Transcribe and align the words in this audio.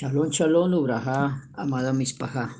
Shalom, 0.00 0.30
shalom, 0.30 0.74
Ubrajá, 0.74 1.50
amada 1.54 1.92
Mispajá. 1.92 2.56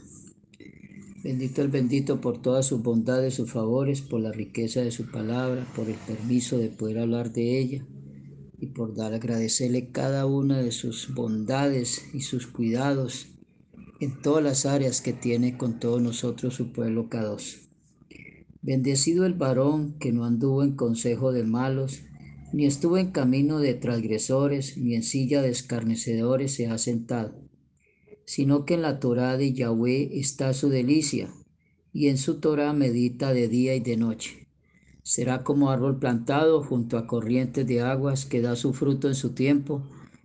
Bendito 1.23 1.63
el 1.63 1.69
bendito 1.69 2.21
por 2.21 2.43
todas 2.43 2.67
sus 2.67 2.83
bondades, 2.83 3.35
sus 3.35 3.53
favores, 3.53 4.03
por 4.03 4.21
la 4.21 4.33
riqueza 4.33 4.81
de 4.81 4.91
su 4.91 5.09
palabra, 5.09 5.65
por 5.77 5.89
el 5.89 5.95
permiso 5.95 6.59
de 6.59 6.69
poder 6.69 6.99
hablar 6.99 7.31
de 7.31 7.61
ella 7.61 7.87
y 8.59 8.67
por 8.67 8.97
dar 8.97 9.15
agradecerle 9.15 9.93
cada 9.93 10.27
una 10.27 10.59
de 10.59 10.73
sus 10.73 11.15
bondades 11.15 12.13
y 12.13 12.23
sus 12.23 12.49
cuidados 12.49 13.29
en 14.01 14.21
todas 14.21 14.43
las 14.43 14.67
áreas 14.67 15.01
que 15.01 15.13
tiene 15.13 15.57
con 15.57 15.79
todos 15.79 16.03
nosotros 16.03 16.55
su 16.55 16.73
pueblo 16.73 17.09
K2. 17.09 17.69
Bendecido 18.63 19.27
el 19.27 19.35
varón 19.35 19.95
que 20.01 20.11
no 20.11 20.25
anduvo 20.25 20.65
en 20.65 20.75
consejo 20.75 21.31
de 21.31 21.45
malos, 21.45 22.03
ni 22.53 22.67
estuvo 22.67 22.97
en 22.97 23.11
camino 23.11 23.59
de 23.59 23.75
transgresores, 23.75 24.77
ni 24.79 24.95
en 24.95 25.03
silla 25.03 25.43
de 25.43 25.51
escarnecedores 25.51 26.55
se 26.55 26.67
ha 26.67 26.79
sentado, 26.79 27.35
sino 28.25 28.65
que 28.65 28.75
en 28.75 28.83
la 28.83 29.01
Torá 29.01 29.37
de 29.37 29.53
Yahweh 29.53 30.19
está 30.19 30.53
su 30.55 30.69
delicia, 30.69 31.31
y 31.93 32.09
en 32.09 32.17
su 32.17 32.41
Torá 32.41 32.73
medita 32.73 33.33
de 33.33 33.49
día 33.49 33.75
y 33.75 33.81
de 33.81 33.97
noche. 33.97 34.49
Será 35.03 35.43
como 35.43 35.71
árbol 35.71 35.99
plantado 35.99 36.63
junto 36.63 36.99
a 36.99 37.07
corrientes 37.07 37.67
de 37.67 37.81
aguas 37.81 38.27
que 38.27 38.43
da 38.43 38.57
su 38.57 38.73
fruto 38.73 39.09
en 39.09 39.15
su 39.15 39.31
tiempo, 39.31 39.83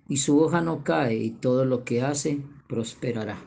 y 0.09 0.17
su 0.17 0.39
hoja 0.39 0.61
no 0.61 0.83
cae, 0.83 1.17
y 1.17 1.31
todo 1.31 1.65
lo 1.65 1.83
que 1.83 2.01
hace 2.01 2.41
prosperará. 2.67 3.41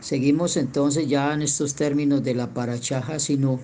Seguimos 0.00 0.56
entonces 0.56 1.08
ya 1.08 1.32
en 1.34 1.42
estos 1.42 1.74
términos 1.74 2.22
de 2.22 2.34
la 2.34 2.52
parachaja 2.54 3.18
Sinú, 3.18 3.60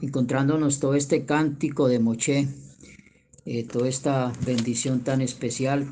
encontrándonos 0.00 0.78
todo 0.78 0.94
este 0.94 1.24
cántico 1.24 1.88
de 1.88 1.98
Moché, 1.98 2.48
eh, 3.46 3.62
toda 3.64 3.88
esta 3.88 4.32
bendición 4.44 5.04
tan 5.04 5.20
especial 5.20 5.86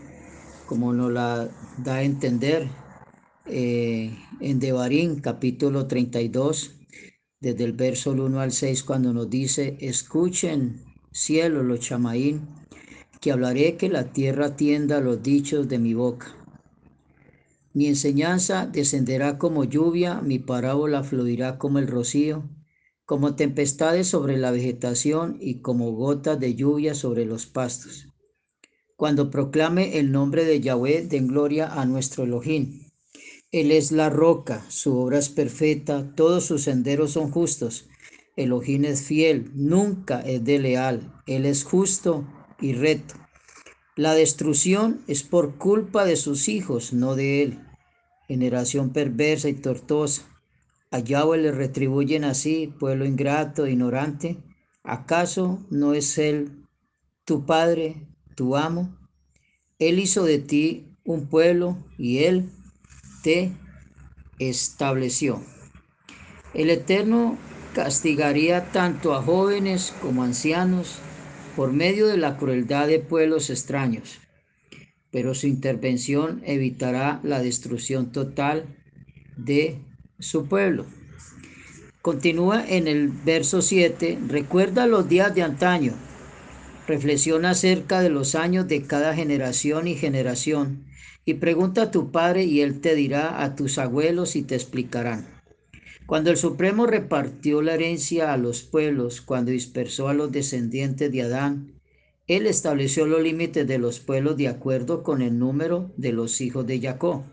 como 0.66 0.92
nos 0.92 1.12
la 1.12 1.48
da 1.78 1.96
a 1.96 2.02
entender 2.02 2.68
eh, 3.46 4.10
en 4.40 4.58
Devarim 4.58 5.20
capítulo 5.20 5.86
32 5.86 6.72
desde 7.40 7.64
el 7.64 7.72
verso 7.72 8.10
1 8.10 8.40
al 8.40 8.50
6 8.50 8.82
cuando 8.82 9.12
nos 9.12 9.30
dice 9.30 9.76
escuchen 9.80 10.82
cielo 11.12 11.62
los 11.62 11.78
chamaín 11.78 12.48
que 13.20 13.30
hablaré 13.30 13.76
que 13.76 13.88
la 13.88 14.12
tierra 14.12 14.46
atienda 14.46 15.00
los 15.00 15.22
dichos 15.22 15.68
de 15.68 15.78
mi 15.78 15.94
boca. 15.94 16.36
Mi 17.72 17.86
enseñanza 17.86 18.66
descenderá 18.66 19.38
como 19.38 19.64
lluvia 19.64 20.20
mi 20.20 20.38
parábola 20.38 21.04
fluirá 21.04 21.56
como 21.56 21.78
el 21.78 21.86
rocío 21.86 22.44
como 23.04 23.36
tempestades 23.36 24.08
sobre 24.08 24.38
la 24.38 24.50
vegetación 24.50 25.36
y 25.40 25.60
como 25.60 25.92
gotas 25.92 26.40
de 26.40 26.54
lluvia 26.54 26.94
sobre 26.94 27.26
los 27.26 27.46
pastos. 27.46 28.08
Cuando 28.96 29.30
proclame 29.30 29.98
el 29.98 30.10
nombre 30.10 30.44
de 30.44 30.60
Yahweh, 30.60 31.06
den 31.06 31.26
gloria 31.26 31.66
a 31.66 31.84
nuestro 31.84 32.24
Elohim. 32.24 32.90
Él 33.52 33.72
es 33.72 33.92
la 33.92 34.08
roca, 34.08 34.64
su 34.68 34.96
obra 34.96 35.18
es 35.18 35.28
perfecta, 35.28 36.14
todos 36.14 36.44
sus 36.46 36.62
senderos 36.62 37.12
son 37.12 37.30
justos. 37.30 37.88
Elohim 38.36 38.84
es 38.84 39.02
fiel, 39.02 39.50
nunca 39.54 40.20
es 40.20 40.42
de 40.44 40.58
leal, 40.58 41.12
Él 41.26 41.44
es 41.44 41.62
justo 41.62 42.26
y 42.60 42.72
recto. 42.72 43.14
La 43.96 44.14
destrucción 44.14 45.02
es 45.06 45.22
por 45.22 45.56
culpa 45.56 46.04
de 46.04 46.16
sus 46.16 46.48
hijos, 46.48 46.92
no 46.92 47.14
de 47.14 47.42
Él. 47.42 47.60
Generación 48.26 48.90
perversa 48.90 49.48
y 49.48 49.54
tortuosa 49.54 50.33
a 50.94 51.00
Yahweh 51.00 51.38
le 51.38 51.50
retribuyen 51.50 52.22
así, 52.22 52.72
pueblo 52.78 53.04
ingrato, 53.04 53.66
ignorante. 53.66 54.36
¿Acaso 54.84 55.58
no 55.68 55.92
es 55.92 56.18
Él 56.18 56.68
tu 57.24 57.44
Padre, 57.46 58.06
tu 58.36 58.56
amo? 58.56 58.96
Él 59.80 59.98
hizo 59.98 60.24
de 60.24 60.38
ti 60.38 60.96
un 61.04 61.26
pueblo 61.26 61.84
y 61.98 62.18
Él 62.18 62.48
te 63.24 63.50
estableció. 64.38 65.42
El 66.54 66.70
Eterno 66.70 67.38
castigaría 67.74 68.70
tanto 68.70 69.14
a 69.14 69.22
jóvenes 69.22 69.92
como 70.00 70.22
ancianos 70.22 71.00
por 71.56 71.72
medio 71.72 72.06
de 72.06 72.18
la 72.18 72.36
crueldad 72.36 72.86
de 72.86 73.00
pueblos 73.00 73.50
extraños, 73.50 74.20
pero 75.10 75.34
su 75.34 75.48
intervención 75.48 76.40
evitará 76.46 77.18
la 77.24 77.40
destrucción 77.40 78.12
total 78.12 78.76
de 79.36 79.80
su 80.18 80.46
pueblo. 80.46 80.86
Continúa 82.02 82.64
en 82.68 82.86
el 82.86 83.08
verso 83.08 83.62
7, 83.62 84.18
recuerda 84.28 84.86
los 84.86 85.08
días 85.08 85.34
de 85.34 85.42
antaño, 85.42 85.94
reflexiona 86.86 87.50
acerca 87.50 88.02
de 88.02 88.10
los 88.10 88.34
años 88.34 88.68
de 88.68 88.82
cada 88.82 89.14
generación 89.14 89.88
y 89.88 89.94
generación, 89.94 90.84
y 91.24 91.34
pregunta 91.34 91.84
a 91.84 91.90
tu 91.90 92.10
padre 92.10 92.44
y 92.44 92.60
él 92.60 92.80
te 92.80 92.94
dirá 92.94 93.42
a 93.42 93.54
tus 93.54 93.78
abuelos 93.78 94.36
y 94.36 94.42
te 94.42 94.54
explicarán. 94.54 95.26
Cuando 96.04 96.30
el 96.30 96.36
Supremo 96.36 96.86
repartió 96.86 97.62
la 97.62 97.72
herencia 97.72 98.34
a 98.34 98.36
los 98.36 98.62
pueblos, 98.62 99.22
cuando 99.22 99.50
dispersó 99.52 100.08
a 100.08 100.14
los 100.14 100.30
descendientes 100.30 101.10
de 101.10 101.22
Adán, 101.22 101.80
él 102.26 102.46
estableció 102.46 103.06
los 103.06 103.22
límites 103.22 103.66
de 103.66 103.78
los 103.78 104.00
pueblos 104.00 104.36
de 104.36 104.48
acuerdo 104.48 105.02
con 105.02 105.22
el 105.22 105.38
número 105.38 105.90
de 105.96 106.12
los 106.12 106.42
hijos 106.42 106.66
de 106.66 106.80
Jacob 106.80 107.24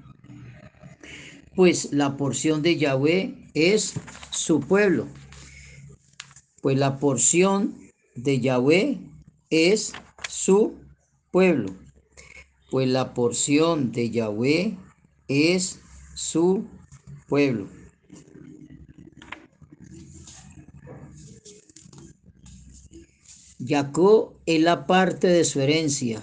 pues 1.55 1.91
la 1.91 2.17
porción 2.17 2.61
de 2.61 2.77
Yahweh 2.77 3.49
es 3.53 3.93
su 4.31 4.61
pueblo. 4.61 5.07
Pues 6.61 6.77
la 6.77 6.97
porción 6.97 7.75
de 8.15 8.39
Yahweh 8.39 8.99
es 9.49 9.93
su 10.29 10.75
pueblo. 11.31 11.73
Pues 12.69 12.87
la 12.87 13.13
porción 13.13 13.91
de 13.91 14.09
Yahweh 14.11 14.77
es 15.27 15.79
su 16.15 16.65
pueblo. 17.27 17.67
Jacob 23.65 24.33
es 24.45 24.61
la 24.61 24.87
parte 24.87 25.27
de 25.27 25.43
su 25.43 25.61
herencia, 25.61 26.21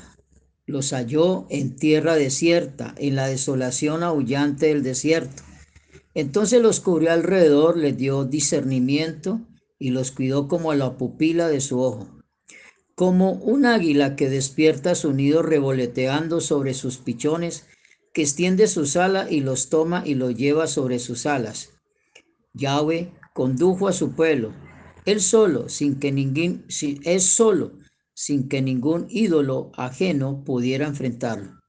los 0.69 0.93
halló 0.93 1.47
en 1.49 1.77
tierra 1.77 2.15
desierta, 2.15 2.95
en 2.99 3.17
la 3.17 3.27
desolación 3.27 4.03
aullante 4.03 4.67
del 4.67 4.83
desierto. 4.83 5.43
Entonces 6.13 6.61
los 6.61 6.81
cubrió 6.81 7.11
alrededor, 7.11 7.79
les 7.79 7.97
dio 7.97 8.25
discernimiento 8.25 9.41
y 9.79 9.91
los 9.91 10.11
cuidó 10.11 10.47
como 10.47 10.71
a 10.71 10.77
la 10.77 10.99
pupila 10.99 11.49
de 11.49 11.63
su 11.63 11.81
ojo. 11.81 12.09
Como 12.95 13.33
un 13.33 13.65
águila 13.65 14.15
que 14.15 14.29
despierta 14.29 14.95
su 14.95 15.15
nido 15.15 15.43
revoloteando 15.43 16.43
sobre 16.43 16.75
sus 16.75 16.99
pichones, 16.99 17.65
que 18.13 18.23
extiende 18.23 18.67
sus 18.67 18.97
alas 18.97 19.33
y 19.33 19.41
los 19.41 19.71
toma 19.71 20.03
y 20.05 20.17
los 20.17 20.35
lleva 20.35 20.67
sobre 20.67 20.99
sus 20.99 21.25
alas. 21.25 21.71
Yahweh 22.53 23.11
condujo 23.33 23.89
a 23.89 23.93
su 23.95 24.13
pueblo, 24.13 24.53
él 25.07 25.23
solo, 25.23 25.71
sin 25.71 25.99
que 25.99 26.13
ningún, 26.13 26.67
es 27.05 27.25
solo, 27.25 27.78
sin 28.19 28.49
que 28.49 28.61
ningún 28.61 29.07
ídolo 29.11 29.71
ajeno 29.77 30.43
pudiera 30.43 30.89
enfrentarlo. 30.89 31.61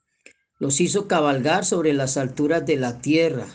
Los 0.58 0.82
hizo 0.82 1.08
cabalgar 1.08 1.64
sobre 1.64 1.94
las 1.94 2.18
alturas 2.18 2.66
de 2.66 2.76
la 2.76 3.02
tierra 3.02 3.46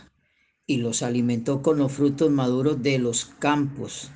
y 0.64 0.76
los 0.76 1.02
alimentó 1.02 1.60
con 1.60 1.76
los 1.78 1.90
frutos 1.90 2.30
maduros 2.30 2.84
de 2.84 3.00
los 3.00 3.24
campos. 3.24 4.12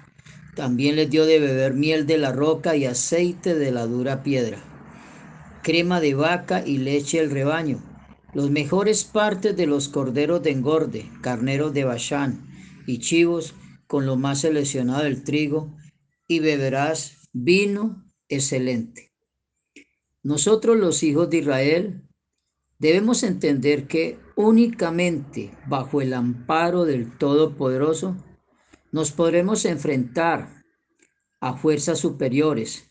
También 0.54 0.94
les 0.94 1.10
dio 1.10 1.26
de 1.26 1.40
beber 1.40 1.74
miel 1.74 2.06
de 2.06 2.18
la 2.18 2.30
roca 2.30 2.76
y 2.76 2.84
aceite 2.84 3.56
de 3.56 3.72
la 3.72 3.84
dura 3.84 4.22
piedra, 4.22 4.62
crema 5.64 6.00
de 6.00 6.14
vaca 6.14 6.64
y 6.64 6.78
leche 6.78 7.18
del 7.18 7.32
rebaño, 7.32 7.82
los 8.32 8.48
mejores 8.48 9.02
partes 9.02 9.56
de 9.56 9.66
los 9.66 9.88
corderos 9.88 10.40
de 10.44 10.52
engorde, 10.52 11.10
carneros 11.20 11.74
de 11.74 11.82
Bashán 11.82 12.46
y 12.86 13.00
chivos 13.00 13.56
con 13.88 14.06
lo 14.06 14.16
más 14.16 14.42
seleccionado 14.42 15.02
del 15.02 15.24
trigo, 15.24 15.74
y 16.28 16.38
beberás 16.38 17.16
vino 17.32 18.07
excelente. 18.28 19.12
Nosotros 20.22 20.76
los 20.76 21.02
hijos 21.02 21.30
de 21.30 21.38
Israel 21.38 22.02
debemos 22.78 23.22
entender 23.22 23.86
que 23.86 24.19
únicamente 24.36 25.52
bajo 25.66 26.00
el 26.00 26.14
amparo 26.14 26.84
del 26.84 27.16
Todopoderoso 27.16 28.16
nos 28.92 29.12
podremos 29.12 29.64
enfrentar 29.64 30.64
a 31.40 31.56
fuerzas 31.56 31.98
superiores, 31.98 32.90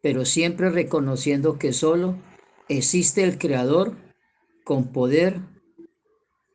pero 0.00 0.24
siempre 0.24 0.70
reconociendo 0.70 1.58
que 1.58 1.72
solo 1.72 2.16
existe 2.68 3.22
el 3.22 3.38
Creador 3.38 3.96
con 4.64 4.92
poder 4.92 5.40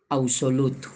absoluto. 0.09 0.89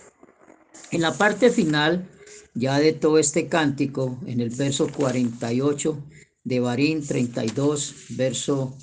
En 0.91 1.01
la 1.01 1.17
parte 1.17 1.49
final 1.51 2.09
ya 2.53 2.79
de 2.79 2.93
todo 2.93 3.17
este 3.17 3.47
cántico, 3.47 4.19
en 4.25 4.41
el 4.41 4.49
verso 4.49 4.89
48, 4.91 6.03
de 6.43 6.59
Barín 6.59 7.05
32, 7.05 8.07
verso, 8.09 8.77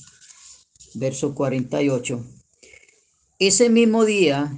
verso 0.95 1.35
48. 1.35 2.25
Ese 3.39 3.71
mismo 3.71 4.05
día, 4.05 4.53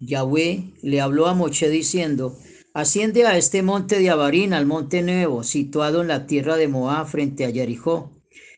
Yahweh 0.00 0.74
le 0.82 1.00
habló 1.00 1.26
a 1.26 1.34
Moche 1.34 1.70
diciendo, 1.70 2.36
asciende 2.74 3.26
a 3.26 3.36
este 3.36 3.62
monte 3.62 3.98
de 3.98 4.10
Abarín, 4.10 4.52
al 4.54 4.66
monte 4.66 5.02
nuevo, 5.02 5.44
situado 5.44 6.02
en 6.02 6.08
la 6.08 6.26
tierra 6.26 6.56
de 6.56 6.68
Moab 6.68 7.06
frente 7.08 7.44
a 7.44 7.52
Jericó, 7.52 8.10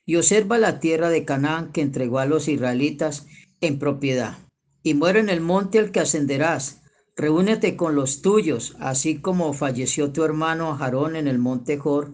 y 0.06 0.17
observa 0.17 0.58
la 0.58 0.81
tierra 0.81 1.08
de 1.08 1.25
Canaán 1.25 1.73
que 1.73 1.81
entregó 1.81 2.19
a 2.19 2.26
los 2.26 2.49
israelitas 2.49 3.26
en 3.61 3.79
propiedad. 3.79 4.38
y 4.87 4.93
muere 4.93 5.20
en 5.20 5.31
el 5.31 5.40
monte 5.40 5.79
al 5.79 5.93
que 5.93 6.00
ascenderás. 6.00 6.82
Reúnete 7.17 7.75
con 7.75 7.94
los 7.94 8.20
tuyos, 8.20 8.76
así 8.81 9.19
como 9.23 9.55
falleció 9.55 10.12
tu 10.12 10.25
hermano 10.25 10.76
Aarón 10.79 11.17
en 11.17 11.26
el 11.26 11.38
monte 11.38 11.79
Jor 11.79 12.12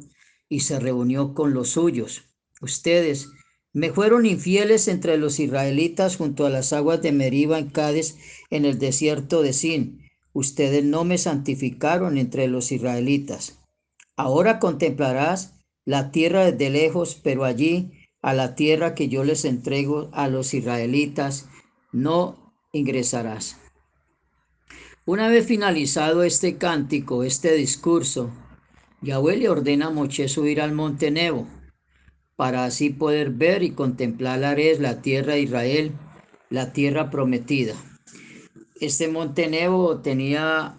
y 0.50 0.60
se 0.60 0.78
reunió 0.78 1.32
con 1.32 1.54
los 1.54 1.70
suyos. 1.70 2.24
Ustedes 2.60 3.30
me 3.72 3.92
fueron 3.92 4.26
infieles 4.26 4.88
entre 4.88 5.16
los 5.16 5.38
israelitas 5.38 6.16
junto 6.16 6.44
a 6.44 6.50
las 6.50 6.74
aguas 6.74 7.00
de 7.00 7.12
Meriba 7.12 7.58
en 7.58 7.70
Cádiz, 7.70 8.18
en 8.50 8.64
el 8.66 8.78
desierto 8.78 9.42
de 9.42 9.52
Sin. 9.52 10.10
Ustedes 10.32 10.84
no 10.84 11.04
me 11.04 11.16
santificaron 11.16 12.18
entre 12.18 12.48
los 12.48 12.72
israelitas. 12.72 13.60
Ahora 14.16 14.58
contemplarás 14.58 15.54
la 15.84 16.10
tierra 16.10 16.50
desde 16.50 16.68
lejos, 16.68 17.18
pero 17.22 17.44
allí, 17.44 17.92
a 18.20 18.34
la 18.34 18.54
tierra 18.54 18.94
que 18.94 19.08
yo 19.08 19.24
les 19.24 19.44
entrego 19.44 20.10
a 20.12 20.28
los 20.28 20.52
israelitas, 20.52 21.48
no 21.92 22.52
ingresarás. 22.72 23.56
Una 25.06 25.28
vez 25.28 25.46
finalizado 25.46 26.22
este 26.22 26.58
cántico, 26.58 27.24
este 27.24 27.54
discurso, 27.54 28.30
Yahweh 29.02 29.36
le 29.36 29.48
ordena 29.48 29.86
a 29.86 29.90
Moche 29.90 30.28
subir 30.28 30.60
al 30.60 30.72
monte 30.72 31.10
Nebo 31.10 31.46
para 32.36 32.64
así 32.64 32.90
poder 32.90 33.30
ver 33.30 33.62
y 33.62 33.72
contemplar 33.72 34.38
la 34.38 34.54
la 34.54 35.02
tierra 35.02 35.34
de 35.34 35.42
Israel, 35.42 35.92
la 36.48 36.72
tierra 36.72 37.10
prometida. 37.10 37.74
Este 38.80 39.08
monte 39.08 39.48
Nebo 39.48 39.98
tenía 40.00 40.74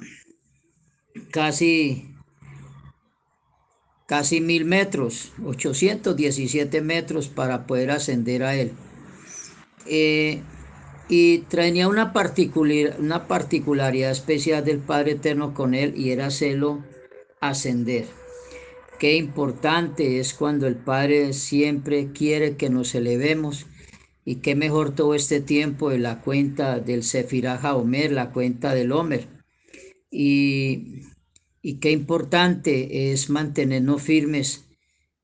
casi, 1.31 2.15
casi 4.07 4.41
mil 4.41 4.65
metros, 4.65 5.33
817 5.45 6.81
metros 6.81 7.27
para 7.27 7.67
poder 7.67 7.91
ascender 7.91 8.43
a 8.43 8.55
él. 8.55 8.71
Eh, 9.85 10.41
y 11.09 11.39
tenía 11.39 11.87
una, 11.87 12.13
particular, 12.13 12.95
una 12.99 13.27
particularidad 13.27 14.11
especial 14.11 14.63
del 14.63 14.79
Padre 14.79 15.11
Eterno 15.11 15.53
con 15.53 15.73
él 15.73 15.93
y 15.95 16.11
era 16.11 16.27
hacerlo 16.27 16.83
ascender. 17.41 18.05
Qué 18.99 19.15
importante 19.15 20.19
es 20.19 20.33
cuando 20.33 20.67
el 20.67 20.75
Padre 20.75 21.33
siempre 21.33 22.11
quiere 22.13 22.55
que 22.55 22.69
nos 22.69 22.93
elevemos 22.95 23.65
y 24.23 24.35
qué 24.35 24.55
mejor 24.55 24.93
todo 24.93 25.15
este 25.15 25.41
tiempo 25.41 25.89
de 25.89 25.97
la 25.97 26.21
cuenta 26.21 26.79
del 26.79 27.03
Sefirah 27.03 27.75
Omer, 27.75 28.11
la 28.11 28.31
cuenta 28.31 28.75
del 28.75 28.91
Homer. 28.91 29.27
Y, 30.11 31.01
y 31.63 31.79
qué 31.79 31.91
importante 31.91 33.11
es 33.11 33.29
mantenernos 33.31 34.03
firmes. 34.03 34.65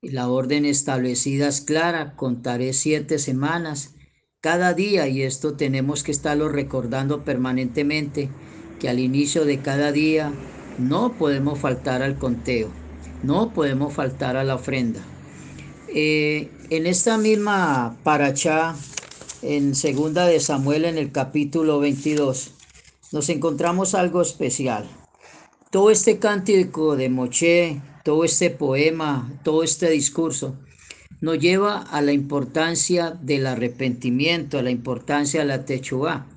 La 0.01 0.27
orden 0.27 0.65
establecida 0.65 1.47
es 1.47 1.61
clara, 1.61 2.15
contaré 2.15 2.73
siete 2.73 3.19
semanas 3.19 3.93
cada 4.41 4.73
día 4.73 5.07
y 5.07 5.23
esto 5.23 5.55
tenemos 5.55 6.03
que 6.03 6.11
estarlo 6.11 6.49
recordando 6.49 7.23
permanentemente, 7.23 8.29
que 8.79 8.89
al 8.89 8.99
inicio 8.99 9.45
de 9.45 9.59
cada 9.59 9.91
día 9.91 10.31
no 10.77 11.13
podemos 11.13 11.59
faltar 11.59 12.01
al 12.01 12.17
conteo. 12.17 12.69
No 13.23 13.53
podemos 13.53 13.93
faltar 13.93 14.37
a 14.37 14.43
la 14.43 14.55
ofrenda. 14.55 15.01
Eh, 15.87 16.51
en 16.69 16.85
esta 16.85 17.17
misma 17.17 17.97
paracha, 18.03 18.75
en 19.41 19.73
segunda 19.75 20.25
de 20.25 20.39
Samuel, 20.39 20.85
en 20.85 20.97
el 20.97 21.11
capítulo 21.11 21.79
22, 21.79 22.53
nos 23.11 23.29
encontramos 23.29 23.95
algo 23.95 24.21
especial. 24.21 24.87
Todo 25.71 25.91
este 25.91 26.19
cántico 26.19 26.95
de 26.95 27.09
Moche, 27.09 27.81
todo 28.03 28.23
este 28.23 28.49
poema, 28.49 29.31
todo 29.43 29.63
este 29.63 29.89
discurso, 29.89 30.55
nos 31.19 31.39
lleva 31.39 31.81
a 31.81 32.01
la 32.01 32.11
importancia 32.11 33.11
del 33.21 33.47
arrepentimiento, 33.47 34.59
a 34.59 34.61
la 34.61 34.71
importancia 34.71 35.39
de 35.39 35.47
la 35.47 35.65
techuá. 35.65 36.27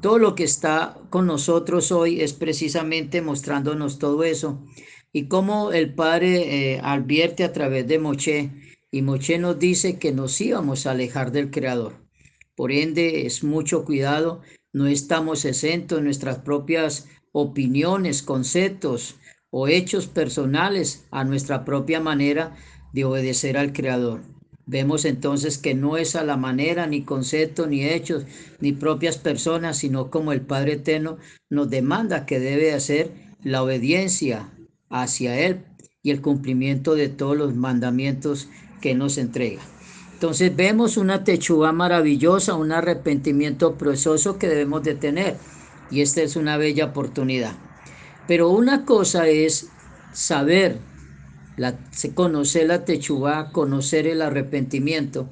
Todo 0.00 0.18
lo 0.18 0.36
que 0.36 0.44
está 0.44 0.96
con 1.10 1.26
nosotros 1.26 1.90
hoy 1.90 2.20
es 2.20 2.32
precisamente 2.32 3.20
mostrándonos 3.20 3.98
todo 3.98 4.22
eso 4.22 4.64
y 5.12 5.26
cómo 5.26 5.72
el 5.72 5.92
Padre 5.94 6.74
eh, 6.74 6.80
advierte 6.84 7.42
a 7.42 7.52
través 7.52 7.88
de 7.88 7.98
Moche 7.98 8.52
y 8.92 9.02
Moche 9.02 9.38
nos 9.38 9.58
dice 9.58 9.98
que 9.98 10.12
nos 10.12 10.40
íbamos 10.40 10.86
a 10.86 10.92
alejar 10.92 11.32
del 11.32 11.50
Creador. 11.50 11.96
Por 12.54 12.70
ende, 12.70 13.26
es 13.26 13.42
mucho 13.42 13.84
cuidado, 13.84 14.40
no 14.72 14.86
estamos 14.86 15.44
exentos 15.44 15.98
en 15.98 16.04
nuestras 16.04 16.38
propias 16.38 17.08
opiniones, 17.32 18.22
conceptos 18.22 19.16
o 19.50 19.66
hechos 19.66 20.06
personales 20.06 21.06
a 21.10 21.24
nuestra 21.24 21.64
propia 21.64 22.00
manera 22.00 22.56
de 22.92 23.04
obedecer 23.04 23.58
al 23.58 23.72
Creador. 23.72 24.22
Vemos 24.70 25.06
entonces 25.06 25.56
que 25.56 25.74
no 25.74 25.96
es 25.96 26.14
a 26.14 26.24
la 26.24 26.36
manera, 26.36 26.86
ni 26.86 27.02
concepto, 27.02 27.66
ni 27.66 27.86
hechos, 27.86 28.24
ni 28.60 28.72
propias 28.72 29.16
personas, 29.16 29.78
sino 29.78 30.10
como 30.10 30.30
el 30.30 30.42
Padre 30.42 30.74
Eterno 30.74 31.16
nos 31.48 31.70
demanda 31.70 32.26
que 32.26 32.38
debe 32.38 32.74
hacer 32.74 33.10
la 33.42 33.62
obediencia 33.62 34.50
hacia 34.90 35.40
Él 35.40 35.64
y 36.02 36.10
el 36.10 36.20
cumplimiento 36.20 36.94
de 36.94 37.08
todos 37.08 37.34
los 37.34 37.54
mandamientos 37.54 38.50
que 38.82 38.94
nos 38.94 39.16
entrega. 39.16 39.62
Entonces 40.12 40.54
vemos 40.54 40.98
una 40.98 41.24
techuga 41.24 41.72
maravillosa, 41.72 42.54
un 42.54 42.70
arrepentimiento 42.70 43.76
precioso 43.76 44.38
que 44.38 44.48
debemos 44.48 44.82
de 44.82 44.96
tener 44.96 45.36
y 45.90 46.02
esta 46.02 46.20
es 46.20 46.36
una 46.36 46.58
bella 46.58 46.84
oportunidad. 46.84 47.52
Pero 48.26 48.50
una 48.50 48.84
cosa 48.84 49.28
es 49.28 49.70
saber, 50.12 50.78
la, 51.58 51.78
conocer 52.14 52.66
la 52.66 52.84
techuga, 52.84 53.50
conocer 53.52 54.06
el 54.06 54.22
arrepentimiento 54.22 55.28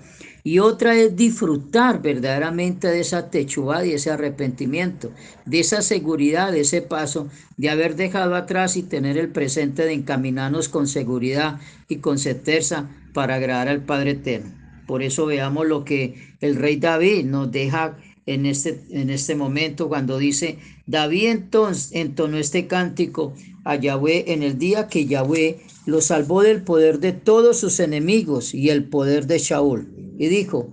y 0.47 0.61
otra 0.61 0.95
es 0.95 1.17
disfrutar 1.17 2.01
verdaderamente 2.01 2.87
de 2.87 3.01
esa 3.01 3.31
techubá 3.31 3.85
y 3.85 3.95
ese 3.95 4.13
arrepentimiento, 4.13 5.11
de 5.45 5.59
esa 5.59 5.83
seguridad, 5.83 6.53
de 6.53 6.61
ese 6.61 6.83
paso, 6.83 7.29
de 7.57 7.69
haber 7.69 7.97
dejado 7.97 8.37
atrás 8.37 8.77
y 8.77 8.85
tener 8.85 9.19
el 9.19 9.31
presente 9.31 9.85
de 9.85 9.95
encaminarnos 9.95 10.69
con 10.69 10.87
seguridad 10.87 11.59
y 11.89 11.97
con 11.97 12.19
certeza 12.19 12.89
para 13.13 13.35
agradar 13.35 13.67
al 13.67 13.83
Padre 13.83 14.13
Eterno. 14.13 14.53
Por 14.87 15.03
eso 15.03 15.27
veamos 15.27 15.67
lo 15.67 15.85
que 15.85 16.37
el 16.41 16.55
rey 16.55 16.77
David 16.77 17.25
nos 17.25 17.51
deja 17.51 17.97
en 18.27 18.45
este, 18.45 18.85
en 18.91 19.11
este 19.11 19.37
momento 19.37 19.89
cuando 19.89 20.19
dice, 20.19 20.59
David 20.87 21.29
entonces 21.29 21.91
entonó 21.93 22.37
este 22.39 22.67
cántico 22.67 23.33
a 23.65 23.77
Yahweh 23.77 24.33
en 24.33 24.43
el 24.43 24.59
día 24.59 24.89
que 24.89 25.07
Yahweh 25.07 25.61
lo 25.87 26.01
salvó 26.01 26.43
del 26.43 26.63
poder 26.63 26.99
de 26.99 27.13
todos 27.13 27.59
sus 27.59 27.79
enemigos 27.79 28.53
y 28.53 28.71
el 28.71 28.85
poder 28.85 29.27
de 29.29 29.39
Shaul. 29.39 29.89
Y 30.19 30.27
dijo, 30.27 30.73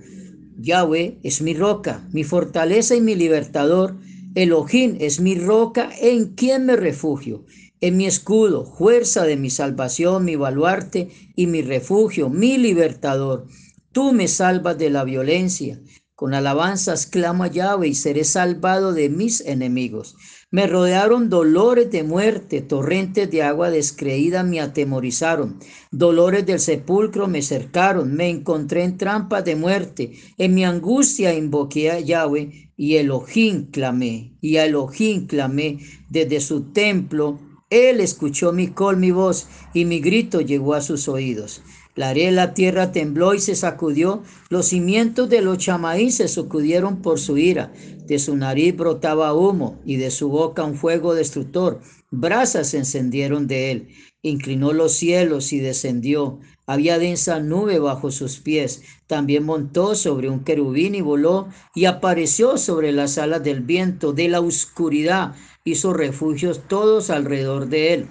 Yahweh 0.58 1.20
es 1.24 1.42
mi 1.42 1.54
roca, 1.54 2.08
mi 2.12 2.24
fortaleza 2.24 2.96
y 2.96 3.02
mi 3.02 3.16
libertador. 3.16 3.98
Elohim 4.34 4.98
es 5.00 5.20
mi 5.20 5.36
roca 5.36 5.92
en 6.02 6.34
quien 6.34 6.66
me 6.66 6.76
refugio. 6.76 7.46
En 7.82 7.98
mi 7.98 8.06
escudo, 8.06 8.66
fuerza 8.66 9.26
de 9.26 9.36
mi 9.36 9.50
salvación, 9.50 10.26
mi 10.26 10.36
baluarte 10.36 11.10
y 11.36 11.48
mi 11.48 11.62
refugio, 11.62 12.30
mi 12.30 12.58
libertador. 12.58 13.46
Tú 13.92 14.14
me 14.14 14.28
salvas 14.28 14.78
de 14.78 14.90
la 14.90 15.04
violencia. 15.04 15.80
Con 16.24 16.34
alabanzas 16.34 17.06
clamo 17.06 17.44
a 17.44 17.48
Yahweh 17.48 17.90
y 17.90 17.96
seré 17.96 18.24
salvado 18.24 18.94
de 18.94 19.10
mis 19.10 19.42
enemigos. 19.42 20.16
Me 20.52 20.68
rodearon 20.68 21.30
dolores 21.30 21.92
de 21.92 22.04
muerte, 22.04 22.62
torrentes 22.62 23.30
de 23.30 23.44
agua 23.44 23.70
descreída 23.70 24.42
me 24.42 24.62
atemorizaron, 24.62 25.60
dolores 25.92 26.46
del 26.46 26.62
sepulcro 26.62 27.28
me 27.28 27.42
cercaron, 27.42 28.14
me 28.14 28.30
encontré 28.30 28.86
en 28.86 28.96
trampas 28.96 29.44
de 29.44 29.58
muerte, 29.58 30.14
en 30.38 30.54
mi 30.54 30.64
angustia 30.64 31.34
invoqué 31.34 31.92
a 31.92 32.00
Yahweh 32.00 32.72
y 32.78 32.96
Elohim 32.96 33.70
clamé, 33.70 34.38
y 34.40 34.56
a 34.56 34.66
Elohim 34.66 35.28
clamé 35.28 35.80
desde 36.10 36.40
su 36.40 36.72
templo. 36.72 37.38
Él 37.70 38.00
escuchó 38.00 38.54
mi 38.54 38.70
col, 38.70 38.96
mi 38.96 39.12
voz, 39.12 39.48
y 39.74 39.84
mi 39.84 40.00
grito 40.00 40.40
llegó 40.40 40.74
a 40.74 40.80
sus 40.80 41.10
oídos. 41.10 41.62
La 41.96 42.10
arena 42.10 42.32
la 42.32 42.54
tierra 42.56 42.92
tembló 42.92 43.36
y 43.36 43.40
se 43.40 43.56
sacudió, 43.56 44.24
los 44.50 44.70
cimientos 44.70 45.30
de 45.30 45.42
los 45.42 45.60
chamaín 45.60 46.12
se 46.12 46.28
sacudieron 46.28 47.04
por 47.04 47.20
su 47.20 47.38
ira, 47.38 47.72
de 48.08 48.18
su 48.18 48.36
nariz 48.36 48.76
brotaba 48.76 49.36
humo 49.36 49.80
y 49.86 49.98
de 49.98 50.10
su 50.10 50.30
boca 50.30 50.64
un 50.64 50.76
fuego 50.76 51.14
destructor, 51.14 51.82
brasas 52.10 52.70
se 52.70 52.80
encendieron 52.80 53.46
de 53.46 53.70
él, 53.70 53.88
inclinó 54.24 54.74
los 54.74 54.94
cielos 54.94 55.54
y 55.54 55.60
descendió, 55.60 56.40
había 56.66 56.98
densa 56.98 57.40
nube 57.40 57.78
bajo 57.78 58.10
sus 58.10 58.40
pies, 58.40 58.82
también 59.06 59.44
montó 59.44 59.94
sobre 59.94 60.30
un 60.30 60.44
querubín 60.44 60.96
y 60.96 61.02
voló 61.02 61.50
y 61.76 61.86
apareció 61.86 62.58
sobre 62.58 62.92
las 62.92 63.20
alas 63.20 63.44
del 63.44 63.62
viento, 63.62 64.14
de 64.14 64.30
la 64.30 64.42
oscuridad, 64.42 65.36
hizo 65.64 65.94
refugios 65.94 66.62
todos 66.68 67.12
alrededor 67.12 67.68
de 67.68 67.94
él 67.94 68.08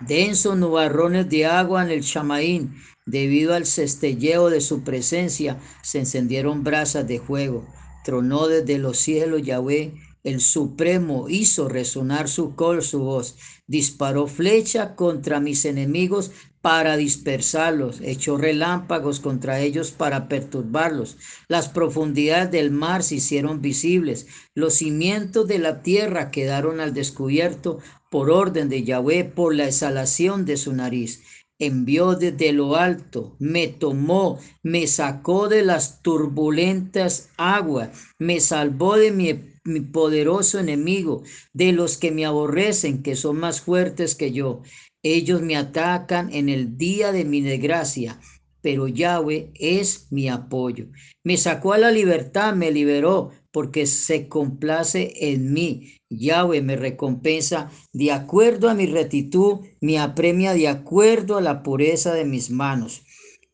densos 0.00 0.56
nubarrones 0.56 1.28
de 1.28 1.46
agua 1.46 1.84
en 1.84 1.90
el 1.90 2.02
chamaín. 2.02 2.74
Debido 3.06 3.54
al 3.54 3.66
cestelleo 3.66 4.50
de 4.50 4.60
su 4.60 4.82
presencia, 4.82 5.58
se 5.82 6.00
encendieron 6.00 6.64
brasas 6.64 7.06
de 7.06 7.20
fuego. 7.20 7.66
Tronó 8.04 8.48
desde 8.48 8.78
los 8.78 8.98
cielos 8.98 9.42
Yahweh 9.42 9.94
el 10.26 10.40
Supremo 10.40 11.28
hizo 11.28 11.68
resonar 11.68 12.28
su 12.28 12.56
col, 12.56 12.82
su 12.82 12.98
voz, 12.98 13.36
disparó 13.68 14.26
flecha 14.26 14.96
contra 14.96 15.38
mis 15.38 15.64
enemigos 15.64 16.32
para 16.60 16.96
dispersarlos, 16.96 18.00
echó 18.00 18.36
relámpagos 18.36 19.20
contra 19.20 19.60
ellos 19.60 19.92
para 19.92 20.26
perturbarlos. 20.26 21.16
Las 21.46 21.68
profundidades 21.68 22.50
del 22.50 22.72
mar 22.72 23.04
se 23.04 23.14
hicieron 23.14 23.62
visibles, 23.62 24.26
los 24.52 24.74
cimientos 24.74 25.46
de 25.46 25.60
la 25.60 25.80
tierra 25.82 26.32
quedaron 26.32 26.80
al 26.80 26.92
descubierto 26.92 27.78
por 28.10 28.30
orden 28.30 28.68
de 28.68 28.84
Yahweh, 28.84 29.24
por 29.24 29.54
la 29.54 29.66
exhalación 29.66 30.44
de 30.44 30.56
su 30.56 30.72
nariz 30.72 31.22
envió 31.58 32.14
desde 32.14 32.52
lo 32.52 32.76
alto, 32.76 33.36
me 33.38 33.68
tomó, 33.68 34.38
me 34.62 34.86
sacó 34.86 35.48
de 35.48 35.62
las 35.62 36.02
turbulentas 36.02 37.30
aguas, 37.36 37.90
me 38.18 38.40
salvó 38.40 38.96
de 38.96 39.10
mi, 39.10 39.80
poderoso 39.92 40.58
enemigo, 40.58 41.22
de 41.52 41.72
los 41.72 41.96
que 41.96 42.12
me 42.12 42.26
aborrecen, 42.26 43.02
que 43.02 43.16
son 43.16 43.38
más 43.38 43.60
fuertes 43.60 44.14
que 44.14 44.32
yo. 44.32 44.62
Ellos 45.02 45.40
me 45.40 45.56
atacan 45.56 46.32
en 46.32 46.48
el 46.48 46.76
día 46.76 47.12
de 47.12 47.24
mi 47.24 47.40
desgracia, 47.40 48.20
pero 48.60 48.86
Yahweh 48.86 49.50
es 49.54 50.08
mi 50.10 50.28
apoyo. 50.28 50.86
Me 51.24 51.36
sacó 51.36 51.72
a 51.72 51.78
la 51.78 51.90
libertad, 51.90 52.54
me 52.54 52.70
liberó, 52.70 53.32
porque 53.56 53.86
se 53.86 54.28
complace 54.28 55.14
en 55.32 55.54
mí. 55.54 55.94
Yahweh 56.10 56.60
me 56.60 56.76
recompensa 56.76 57.70
de 57.94 58.12
acuerdo 58.12 58.68
a 58.68 58.74
mi 58.74 58.84
rectitud, 58.84 59.60
me 59.80 59.98
apremia 59.98 60.52
de 60.52 60.68
acuerdo 60.68 61.38
a 61.38 61.40
la 61.40 61.62
pureza 61.62 62.12
de 62.12 62.26
mis 62.26 62.50
manos. 62.50 63.00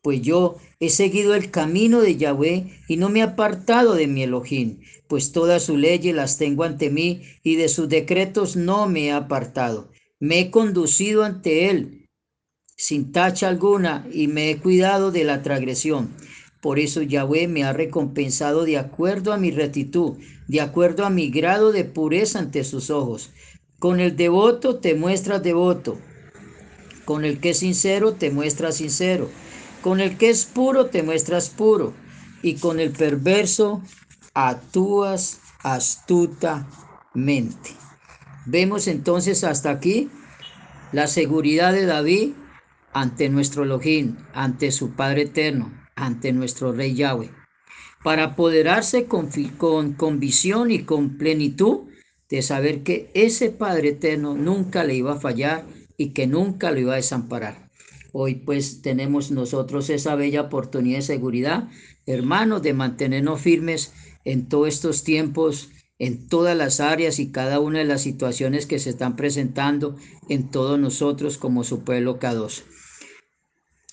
Pues 0.01 0.21
yo 0.21 0.57
he 0.81 0.89
seguido 0.89 1.35
el 1.35 1.51
camino 1.51 2.01
de 2.01 2.17
Yahweh 2.17 2.81
y 2.89 2.97
no 2.97 3.07
me 3.07 3.19
he 3.19 3.21
apartado 3.21 3.93
de 3.93 4.07
mi 4.07 4.23
Elohim, 4.23 4.81
pues 5.07 5.31
todas 5.31 5.63
sus 5.63 5.79
leyes 5.79 6.13
las 6.13 6.37
tengo 6.37 6.65
ante 6.65 6.89
mí 6.89 7.21
y 7.41 7.55
de 7.55 7.69
sus 7.69 7.87
decretos 7.87 8.57
no 8.57 8.89
me 8.89 9.05
he 9.05 9.11
apartado. 9.13 9.89
Me 10.19 10.39
he 10.39 10.51
conducido 10.51 11.23
ante 11.23 11.69
él 11.69 12.09
sin 12.75 13.13
tacha 13.13 13.47
alguna 13.47 14.05
y 14.11 14.27
me 14.27 14.49
he 14.49 14.57
cuidado 14.57 15.11
de 15.11 15.23
la 15.23 15.41
transgresión. 15.41 16.13
Por 16.63 16.79
eso 16.79 17.01
Yahweh 17.01 17.49
me 17.49 17.65
ha 17.65 17.73
recompensado 17.73 18.63
de 18.63 18.77
acuerdo 18.77 19.33
a 19.33 19.37
mi 19.37 19.51
rectitud, 19.51 20.13
de 20.47 20.61
acuerdo 20.61 21.05
a 21.05 21.09
mi 21.09 21.29
grado 21.29 21.73
de 21.73 21.83
pureza 21.83 22.39
ante 22.39 22.63
sus 22.63 22.89
ojos. 22.89 23.31
Con 23.79 23.99
el 23.99 24.15
devoto 24.15 24.77
te 24.77 24.95
muestras 24.95 25.43
devoto, 25.43 25.99
con 27.03 27.25
el 27.25 27.41
que 27.41 27.49
es 27.49 27.59
sincero 27.59 28.13
te 28.13 28.31
muestras 28.31 28.77
sincero, 28.77 29.29
con 29.81 29.99
el 29.99 30.17
que 30.17 30.29
es 30.29 30.45
puro 30.45 30.85
te 30.85 31.03
muestras 31.03 31.49
puro, 31.49 31.93
y 32.41 32.53
con 32.53 32.79
el 32.79 32.91
perverso 32.91 33.81
actúas 34.33 35.41
astutamente. 35.63 36.71
Vemos 38.45 38.87
entonces 38.87 39.43
hasta 39.43 39.69
aquí 39.69 40.09
la 40.93 41.07
seguridad 41.07 41.73
de 41.73 41.85
David 41.85 42.31
ante 42.93 43.27
nuestro 43.27 43.63
Elohim, 43.63 44.15
ante 44.33 44.71
su 44.71 44.91
Padre 44.91 45.23
Eterno, 45.23 45.82
ante 46.03 46.33
nuestro 46.33 46.73
Rey 46.73 46.93
Yahweh, 46.95 47.31
para 48.03 48.23
apoderarse 48.25 49.05
con, 49.05 49.29
con, 49.57 49.93
con 49.93 50.19
visión 50.19 50.69
y 50.69 50.83
con 50.83 51.17
plenitud 51.17 51.87
de 52.29 52.41
saber 52.41 52.83
que 52.83 53.09
ese 53.13 53.51
Padre 53.51 53.89
Eterno 53.89 54.35
nunca 54.35 54.83
le 54.83 54.95
iba 54.95 55.13
a 55.13 55.19
fallar 55.19 55.65
y 55.97 56.09
que 56.09 56.27
nunca 56.27 56.71
lo 56.71 56.79
iba 56.79 56.93
a 56.93 56.97
desamparar. 56.97 57.69
Hoy 58.11 58.35
pues 58.35 58.81
tenemos 58.81 59.31
nosotros 59.31 59.89
esa 59.89 60.15
bella 60.15 60.41
oportunidad 60.41 60.97
de 60.97 61.03
seguridad, 61.03 61.69
hermanos, 62.05 62.61
de 62.61 62.73
mantenernos 62.73 63.41
firmes 63.41 63.93
en 64.25 64.49
todos 64.49 64.67
estos 64.67 65.03
tiempos, 65.03 65.69
en 65.99 66.27
todas 66.27 66.57
las 66.57 66.79
áreas 66.79 67.19
y 67.19 67.31
cada 67.31 67.59
una 67.59 67.79
de 67.79 67.85
las 67.85 68.01
situaciones 68.01 68.65
que 68.65 68.79
se 68.79 68.89
están 68.89 69.15
presentando 69.15 69.95
en 70.27 70.51
todos 70.51 70.77
nosotros 70.77 71.37
como 71.37 71.63
su 71.63 71.83
pueblo 71.83 72.19
K2. 72.19 72.63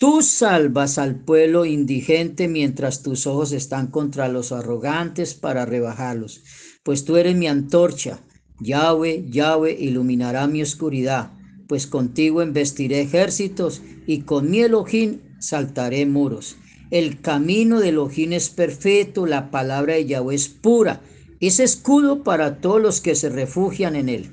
Tú 0.00 0.23
salvas 0.23 0.97
al 0.97 1.14
pueblo 1.14 1.66
indigente 1.66 2.49
mientras 2.49 3.02
tus 3.02 3.26
ojos 3.26 3.52
están 3.52 3.88
contra 3.88 4.28
los 4.28 4.50
arrogantes 4.50 5.35
para 5.35 5.66
rebajarlos. 5.66 6.42
Pues 6.83 7.04
tú 7.04 7.19
eres 7.19 7.37
mi 7.37 7.49
antorcha. 7.49 8.25
Yahweh, 8.61 9.26
Yahweh 9.28 9.76
iluminará 9.78 10.47
mi 10.47 10.62
oscuridad. 10.62 11.33
Pues 11.69 11.87
contigo 11.87 12.40
embestiré 12.40 13.02
ejércitos 13.02 13.83
y 14.07 14.23
con 14.23 14.50
mi 14.50 14.61
Elohim 14.61 15.19
saltaré 15.38 16.07
muros. 16.07 16.57
El 16.90 17.21
camino 17.21 17.78
de 17.78 17.90
Elohim 17.90 18.33
es 18.33 18.49
perfecto, 18.49 19.26
la 19.26 19.50
palabra 19.50 19.97
de 19.97 20.07
Yahweh 20.07 20.35
es 20.35 20.49
pura. 20.49 21.02
Es 21.40 21.61
escudo 21.61 22.23
para 22.23 22.62
todos 22.62 22.80
los 22.80 23.02
que 23.02 23.14
se 23.14 23.28
refugian 23.28 23.97
en 23.97 24.09
él. 24.09 24.33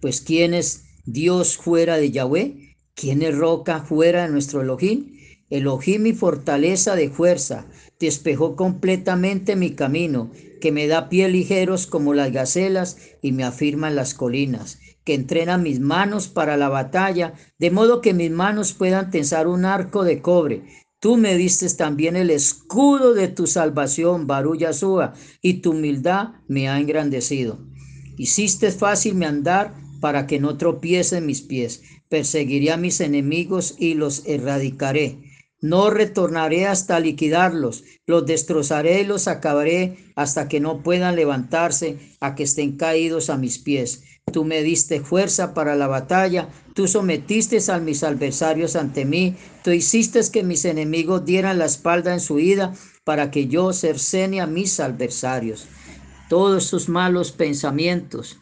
Pues 0.00 0.20
¿quién 0.20 0.54
es 0.54 0.84
Dios 1.06 1.56
fuera 1.56 1.96
de 1.96 2.12
Yahweh? 2.12 2.67
¿Quién 3.00 3.22
es 3.22 3.32
roca 3.38 3.82
fuera 3.82 4.24
de 4.24 4.32
nuestro 4.32 4.60
Elohim? 4.60 5.16
Elohim 5.50 6.02
mi 6.02 6.14
fortaleza 6.14 6.96
de 6.96 7.10
fuerza, 7.10 7.68
despejó 8.00 8.56
completamente 8.56 9.54
mi 9.54 9.76
camino, 9.76 10.32
que 10.60 10.72
me 10.72 10.88
da 10.88 11.08
pies 11.08 11.30
ligeros 11.30 11.86
como 11.86 12.12
las 12.12 12.32
gacelas 12.32 12.98
y 13.22 13.30
me 13.30 13.44
afirma 13.44 13.86
en 13.86 13.94
las 13.94 14.14
colinas, 14.14 14.80
que 15.04 15.14
entrena 15.14 15.58
mis 15.58 15.78
manos 15.78 16.26
para 16.26 16.56
la 16.56 16.68
batalla, 16.68 17.34
de 17.60 17.70
modo 17.70 18.00
que 18.00 18.14
mis 18.14 18.32
manos 18.32 18.72
puedan 18.72 19.12
tensar 19.12 19.46
un 19.46 19.64
arco 19.64 20.02
de 20.02 20.20
cobre. 20.20 20.64
Tú 20.98 21.16
me 21.16 21.36
diste 21.36 21.72
también 21.76 22.16
el 22.16 22.30
escudo 22.30 23.14
de 23.14 23.28
tu 23.28 23.46
salvación, 23.46 24.26
Barulla 24.26 24.72
y 25.40 25.54
tu 25.60 25.70
humildad 25.70 26.30
me 26.48 26.68
ha 26.68 26.80
engrandecido. 26.80 27.60
Hiciste 28.16 28.72
fácil 28.72 29.14
mi 29.14 29.24
andar 29.24 29.76
para 30.00 30.26
que 30.26 30.40
no 30.40 30.56
tropiecen 30.56 31.26
mis 31.26 31.42
pies. 31.42 31.82
Perseguiré 32.08 32.72
a 32.72 32.76
mis 32.76 33.00
enemigos 33.00 33.74
y 33.78 33.94
los 33.94 34.22
erradicaré. 34.26 35.18
No 35.60 35.90
retornaré 35.90 36.66
hasta 36.66 37.00
liquidarlos, 37.00 37.82
los 38.06 38.24
destrozaré 38.26 39.00
y 39.00 39.04
los 39.04 39.26
acabaré 39.26 39.96
hasta 40.14 40.48
que 40.48 40.60
no 40.60 40.84
puedan 40.84 41.16
levantarse, 41.16 41.98
a 42.20 42.36
que 42.36 42.44
estén 42.44 42.76
caídos 42.76 43.28
a 43.28 43.36
mis 43.36 43.58
pies. 43.58 44.04
Tú 44.32 44.44
me 44.44 44.62
diste 44.62 45.00
fuerza 45.00 45.54
para 45.54 45.74
la 45.74 45.88
batalla, 45.88 46.48
tú 46.74 46.86
sometiste 46.86 47.58
a 47.72 47.78
mis 47.78 48.04
adversarios 48.04 48.76
ante 48.76 49.04
mí, 49.04 49.34
tú 49.64 49.70
hiciste 49.72 50.20
que 50.32 50.44
mis 50.44 50.64
enemigos 50.64 51.24
dieran 51.24 51.58
la 51.58 51.64
espalda 51.64 52.12
en 52.12 52.20
su 52.20 52.38
ida 52.38 52.72
para 53.02 53.30
que 53.30 53.48
yo 53.48 53.72
cercene 53.72 54.40
a 54.40 54.46
mis 54.46 54.78
adversarios. 54.78 55.66
Todos 56.28 56.64
sus 56.64 56.88
malos 56.88 57.32
pensamientos, 57.32 58.38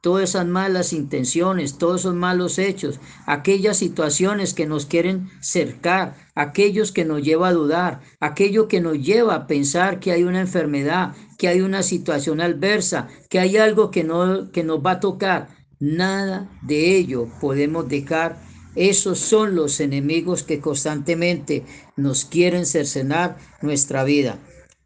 todas 0.00 0.30
esas 0.30 0.46
malas 0.46 0.92
intenciones, 0.92 1.78
todos 1.78 2.02
esos 2.02 2.14
malos 2.14 2.58
hechos, 2.58 3.00
aquellas 3.26 3.78
situaciones 3.78 4.54
que 4.54 4.66
nos 4.66 4.86
quieren 4.86 5.28
cercar, 5.40 6.16
aquellos 6.34 6.92
que 6.92 7.04
nos 7.04 7.22
lleva 7.22 7.48
a 7.48 7.52
dudar, 7.52 8.00
aquello 8.20 8.68
que 8.68 8.80
nos 8.80 8.98
lleva 8.98 9.34
a 9.34 9.46
pensar 9.46 9.98
que 9.98 10.12
hay 10.12 10.22
una 10.22 10.40
enfermedad, 10.40 11.14
que 11.36 11.48
hay 11.48 11.60
una 11.60 11.82
situación 11.82 12.40
adversa, 12.40 13.08
que 13.28 13.40
hay 13.40 13.56
algo 13.56 13.90
que, 13.90 14.04
no, 14.04 14.50
que 14.52 14.64
nos 14.64 14.84
va 14.84 14.92
a 14.92 15.00
tocar. 15.00 15.48
Nada 15.80 16.50
de 16.62 16.96
ello 16.96 17.28
podemos 17.40 17.88
dejar. 17.88 18.40
Esos 18.74 19.18
son 19.18 19.56
los 19.56 19.80
enemigos 19.80 20.44
que 20.44 20.60
constantemente 20.60 21.64
nos 21.96 22.24
quieren 22.24 22.66
cercenar 22.66 23.36
nuestra 23.62 24.04
vida. 24.04 24.38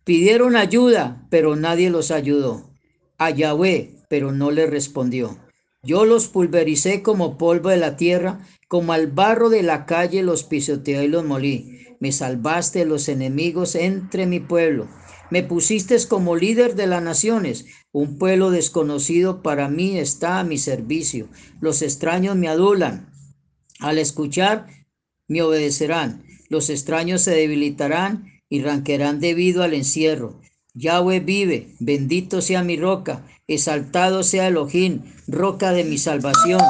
Pidieron 0.05 0.57
ayuda, 0.57 1.27
pero 1.31 1.57
nadie 1.57 1.91
los 1.91 2.11
ayudó. 2.11 2.71
A 3.19 3.31
Yahweh, 3.31 4.02
pero 4.13 4.31
no 4.31 4.51
le 4.51 4.67
respondió. 4.67 5.39
Yo 5.83 6.05
los 6.05 6.29
pulvericé 6.29 7.01
como 7.01 7.39
polvo 7.39 7.71
de 7.71 7.79
la 7.79 7.97
tierra, 7.97 8.47
como 8.69 8.93
al 8.93 9.07
barro 9.07 9.49
de 9.49 9.63
la 9.63 9.87
calle 9.87 10.23
los 10.23 10.45
pisoteé 10.45 11.05
y 11.05 11.09
los 11.09 11.25
molí. 11.25 11.87
Me 11.99 12.13
salvaste 12.13 12.81
de 12.81 12.85
los 12.85 13.09
enemigos 13.09 13.75
entre 13.75 14.27
mi 14.27 14.39
pueblo. 14.39 14.87
Me 15.31 15.43
pusiste 15.43 15.97
como 16.09 16.37
líder 16.37 16.75
de 16.75 16.89
las 16.89 17.03
naciones. 17.03 17.65
Un 17.91 18.19
pueblo 18.19 18.51
desconocido 18.51 19.41
para 19.41 19.71
mí 19.71 19.97
está 19.97 20.41
a 20.41 20.45
mi 20.45 20.59
servicio. 20.59 21.31
Los 21.63 21.81
extraños 21.81 22.37
me 22.37 22.49
adulan. 22.49 23.11
Al 23.79 23.97
escuchar, 23.97 24.67
me 25.27 25.41
obedecerán. 25.41 26.23
Los 26.51 26.69
extraños 26.69 27.23
se 27.23 27.31
debilitarán 27.31 28.27
y 28.51 28.61
ranquearán 28.61 29.21
debido 29.21 29.63
al 29.63 29.73
encierro. 29.73 30.39
Yahweh 30.75 31.21
vive, 31.21 31.75
bendito 31.81 32.41
sea 32.41 32.63
mi 32.65 32.77
roca, 32.77 33.27
exaltado 33.47 34.23
sea 34.23 34.49
Elohim, 34.49 35.03
roca 35.29 35.73
de 35.73 35.85
mi 35.85 35.99
salvación, 35.99 36.61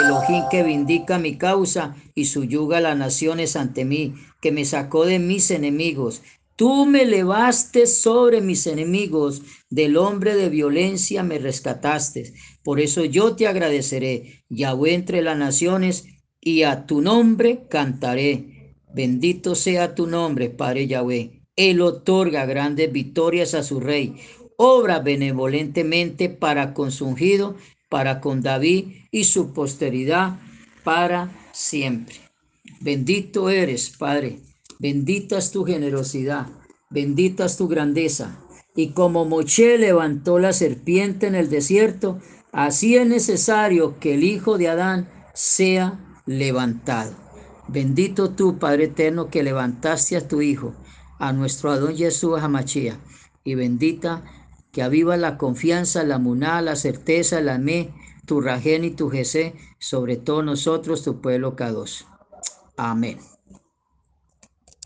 Elohim 0.00 0.44
que 0.50 0.62
vindica 0.62 1.18
mi 1.18 1.36
causa 1.38 1.94
y 2.14 2.24
suyuga 2.24 2.80
las 2.80 2.96
naciones 2.96 3.54
ante 3.54 3.84
mí, 3.84 4.14
que 4.40 4.50
me 4.50 4.64
sacó 4.64 5.04
de 5.04 5.18
mis 5.18 5.50
enemigos. 5.50 6.22
Tú 6.56 6.86
me 6.86 7.04
levaste 7.04 7.86
sobre 7.86 8.40
mis 8.40 8.66
enemigos, 8.66 9.42
del 9.70 9.96
hombre 9.96 10.34
de 10.34 10.48
violencia 10.48 11.22
me 11.22 11.38
rescataste. 11.38 12.34
Por 12.64 12.80
eso 12.80 13.04
yo 13.04 13.36
te 13.36 13.46
agradeceré, 13.46 14.44
Yahweh 14.48 14.94
entre 14.94 15.22
las 15.22 15.38
naciones, 15.38 16.06
y 16.40 16.64
a 16.64 16.86
tu 16.86 17.00
nombre 17.00 17.66
cantaré. 17.68 18.74
Bendito 18.92 19.54
sea 19.54 19.94
tu 19.94 20.06
nombre, 20.06 20.50
Padre 20.50 20.88
Yahweh. 20.88 21.41
Él 21.56 21.80
otorga 21.80 22.46
grandes 22.46 22.90
victorias 22.92 23.54
a 23.54 23.62
su 23.62 23.80
rey. 23.80 24.16
obra 24.56 25.00
benevolentemente 25.00 26.28
para 26.28 26.72
con 26.72 26.92
su 26.92 27.06
ungido, 27.06 27.56
para 27.88 28.20
con 28.20 28.42
David 28.42 28.92
y 29.10 29.24
su 29.24 29.52
posteridad 29.52 30.38
para 30.84 31.48
siempre. 31.52 32.16
Bendito 32.80 33.50
eres, 33.50 33.90
Padre, 33.90 34.38
bendita 34.78 35.38
es 35.38 35.50
tu 35.50 35.64
generosidad, 35.64 36.46
bendita 36.90 37.44
es 37.46 37.56
tu 37.56 37.68
grandeza. 37.68 38.38
Y 38.74 38.88
como 38.88 39.24
Moche 39.24 39.78
levantó 39.78 40.38
la 40.38 40.52
serpiente 40.52 41.26
en 41.26 41.34
el 41.34 41.50
desierto, 41.50 42.18
así 42.52 42.96
es 42.96 43.06
necesario 43.06 43.98
que 44.00 44.14
el 44.14 44.24
Hijo 44.24 44.58
de 44.58 44.68
Adán 44.68 45.08
sea 45.34 46.22
levantado. 46.24 47.14
Bendito 47.68 48.30
tú, 48.30 48.58
Padre 48.58 48.84
eterno, 48.84 49.28
que 49.28 49.42
levantaste 49.42 50.16
a 50.16 50.26
tu 50.26 50.40
Hijo, 50.40 50.74
a 51.22 51.32
nuestro 51.32 51.70
Adón 51.70 51.96
Jesús 51.96 52.40
Hamachía. 52.42 52.98
Y 53.44 53.54
bendita 53.54 54.24
que 54.72 54.82
aviva 54.82 55.16
la 55.16 55.38
confianza, 55.38 56.02
la 56.02 56.18
muná, 56.18 56.60
la 56.62 56.74
certeza, 56.74 57.40
la 57.40 57.58
me, 57.58 57.90
tu 58.26 58.40
rajén 58.40 58.84
y 58.84 58.90
tu 58.90 59.08
jesé, 59.08 59.54
sobre 59.78 60.16
todos 60.16 60.44
nosotros, 60.44 61.04
tu 61.04 61.20
pueblo 61.20 61.54
Kadosh. 61.54 62.02
Amén. 62.76 63.31